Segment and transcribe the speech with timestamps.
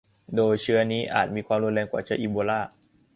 [0.35, 2.59] โดยเชื้อนี้อาจมีความรุนแรงกว่าเชื้ออีโบลา